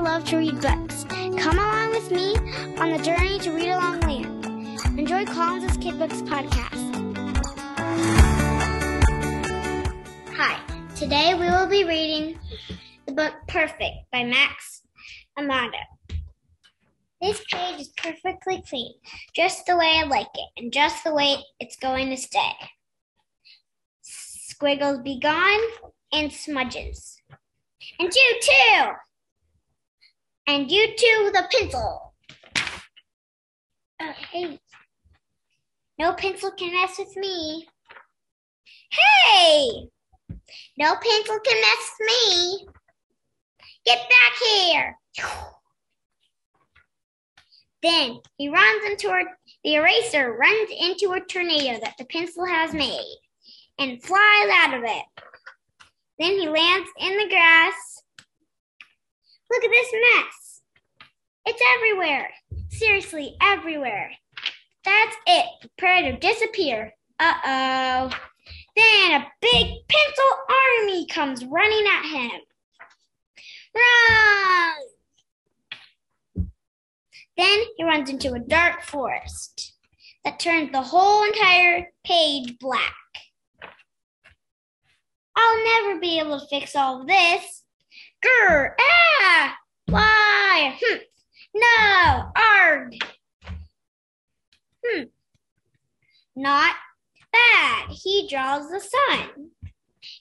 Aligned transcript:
love 0.00 0.24
to 0.24 0.36
read 0.36 0.60
books. 0.60 1.04
Come 1.38 1.58
along 1.58 1.90
with 1.90 2.10
me 2.12 2.36
on 2.78 2.90
the 2.90 3.02
journey 3.02 3.38
to 3.40 3.50
read 3.50 3.70
along 3.70 4.00
land. 4.00 4.44
Enjoy 4.96 5.24
Collins' 5.24 5.76
Kid 5.76 5.98
Books 5.98 6.22
podcast. 6.22 6.84
Hi, 10.36 10.60
today 10.94 11.34
we 11.34 11.46
will 11.46 11.66
be 11.66 11.84
reading 11.84 12.38
the 13.06 13.12
book 13.12 13.34
Perfect 13.48 13.96
by 14.12 14.22
Max 14.22 14.82
Amato. 15.36 15.78
This 17.20 17.42
page 17.50 17.80
is 17.80 17.88
perfectly 17.96 18.62
clean, 18.68 18.94
just 19.34 19.66
the 19.66 19.76
way 19.76 20.00
I 20.00 20.04
like 20.04 20.28
it, 20.32 20.62
and 20.62 20.72
just 20.72 21.02
the 21.02 21.12
way 21.12 21.38
it's 21.58 21.76
going 21.76 22.10
to 22.10 22.16
stay. 22.16 22.52
Squiggles 24.02 25.00
be 25.02 25.18
gone, 25.18 25.60
and 26.12 26.32
smudges. 26.32 27.20
And 27.98 28.12
you 28.14 28.40
too! 28.40 29.07
And 30.48 30.70
you 30.70 30.88
too 30.96 31.20
with 31.24 31.36
a 31.36 31.46
pencil. 31.52 32.14
Oh, 34.00 34.12
hey. 34.32 34.58
No 35.98 36.14
pencil 36.14 36.50
can 36.52 36.72
mess 36.72 36.98
with 36.98 37.14
me. 37.16 37.68
Hey! 38.90 39.68
No 40.78 40.94
pencil 40.94 41.38
can 41.44 41.60
mess 41.60 41.92
with 42.00 42.08
me. 42.08 42.66
Get 43.84 43.98
back 43.98 44.32
here. 44.48 44.98
Then 47.82 48.18
he 48.38 48.48
runs 48.48 48.84
into 48.86 49.08
a, 49.10 49.24
the 49.64 49.74
eraser 49.74 50.32
runs 50.32 50.70
into 50.70 51.12
a 51.12 51.20
tornado 51.20 51.78
that 51.80 51.96
the 51.98 52.06
pencil 52.06 52.46
has 52.46 52.72
made 52.72 53.18
and 53.78 54.02
flies 54.02 54.48
out 54.50 54.78
of 54.78 54.82
it. 54.82 55.04
Then 56.18 56.38
he 56.38 56.48
lands 56.48 56.88
in 56.98 57.18
the 57.18 57.28
grass. 57.28 57.97
Look 59.50 59.64
at 59.64 59.70
this 59.70 59.92
mess. 59.92 60.62
It's 61.46 61.62
everywhere. 61.76 62.30
Seriously, 62.70 63.36
everywhere. 63.40 64.10
That's 64.84 65.16
it. 65.26 65.46
Prepare 65.76 66.12
to 66.12 66.18
disappear. 66.18 66.92
Uh 67.18 67.34
oh. 67.44 68.10
Then 68.76 69.12
a 69.12 69.26
big 69.40 69.66
pencil 69.88 70.30
army 70.48 71.06
comes 71.06 71.44
running 71.44 71.84
at 71.86 72.04
him. 72.04 72.40
Run! 73.74 74.74
Then 77.36 77.60
he 77.76 77.84
runs 77.84 78.10
into 78.10 78.32
a 78.32 78.38
dark 78.38 78.82
forest 78.82 79.74
that 80.24 80.38
turns 80.38 80.72
the 80.72 80.82
whole 80.82 81.24
entire 81.24 81.88
page 82.04 82.58
black. 82.58 82.94
I'll 85.36 85.64
never 85.64 86.00
be 86.00 86.18
able 86.18 86.40
to 86.40 86.46
fix 86.48 86.74
all 86.74 87.00
of 87.00 87.06
this. 87.06 87.64
Grr! 88.24 88.74
Why? 89.88 90.76
Hm. 90.82 90.98
No! 91.54 92.32
Arg! 92.36 92.94
Hmm. 94.84 95.02
Not 96.36 96.74
bad. 97.32 97.88
He 97.90 98.28
draws 98.28 98.70
the 98.70 98.80
sun. 98.80 99.50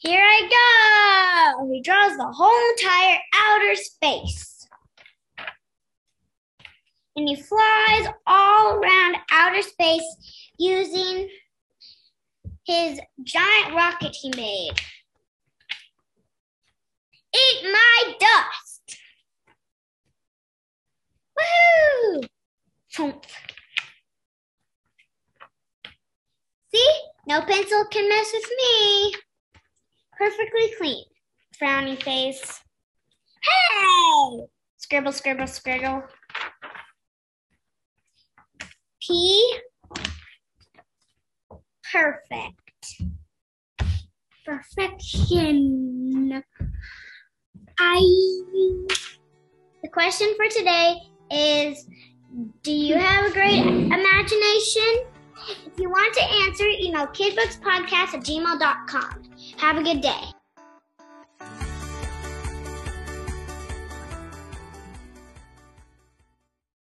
Here 0.00 0.22
I 0.22 1.56
go. 1.58 1.72
He 1.72 1.80
draws 1.80 2.16
the 2.16 2.30
whole 2.30 2.70
entire 2.78 3.18
outer 3.34 3.74
space. 3.74 4.68
And 7.16 7.28
he 7.28 7.36
flies 7.36 8.08
all 8.26 8.74
around 8.74 9.16
outer 9.30 9.62
space 9.62 10.04
using 10.58 11.28
his 12.66 13.00
giant 13.22 13.74
rocket 13.74 14.14
he 14.14 14.30
made. 14.36 14.74
Eat 17.34 17.72
my 17.72 18.14
dust! 18.20 18.63
Thump. 22.94 23.26
See? 26.72 26.90
No 27.26 27.40
pencil 27.40 27.84
can 27.90 28.08
mess 28.08 28.32
with 28.32 28.50
me. 28.56 29.14
Perfectly 30.16 30.74
clean. 30.78 31.04
Frowny 31.60 32.00
face. 32.00 32.60
Hey! 33.42 34.44
Scribble, 34.76 35.12
scribble, 35.12 35.46
scribble. 35.46 36.04
P. 39.02 39.58
Perfect. 41.92 42.54
Perfection. 44.44 46.42
I. 47.78 47.96
The 49.82 49.88
question 49.92 50.34
for 50.36 50.46
today 50.48 51.00
is 51.30 51.86
Do 52.62 52.72
you 52.72 52.98
have 52.98 53.26
a 53.26 53.32
great 53.32 53.64
imagination? 53.64 55.04
If 55.66 55.78
you 55.78 55.88
want 55.88 56.14
to 56.14 56.22
answer, 56.22 56.64
email 56.66 57.06
kidbookspodcast 57.06 58.14
at 58.14 58.24
gmail.com. 58.24 59.22
Have 59.58 59.76
a 59.76 59.82
good 59.82 60.00
day. 60.00 60.33